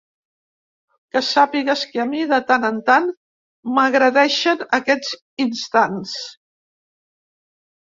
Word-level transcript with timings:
Que 1.15 1.21
sàpigues 1.27 1.83
que 1.91 2.01
a 2.05 2.07
mi, 2.15 2.23
de 2.33 2.41
tant 2.49 2.67
en 2.71 2.81
tant, 2.89 3.07
m’agredeixen 3.77 4.67
aquests 4.83 5.17
instants. 5.49 6.21